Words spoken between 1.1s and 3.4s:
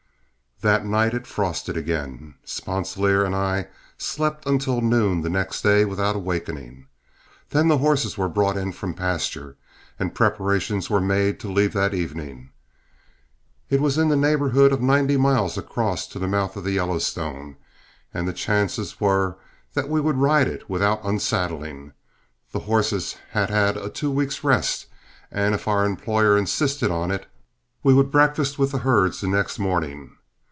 it frosted again. Sponsilier and